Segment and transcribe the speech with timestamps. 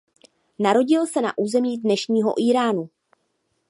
[0.59, 2.89] Narodil se na území dnešního Íránu.